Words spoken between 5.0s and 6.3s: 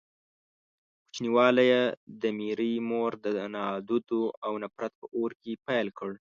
اور کې پيل کړ.